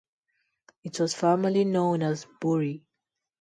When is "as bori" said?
2.01-2.81